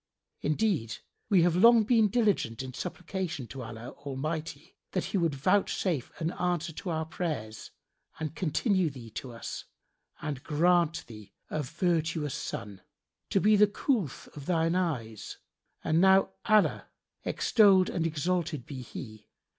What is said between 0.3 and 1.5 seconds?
[FN#75] Indeed, we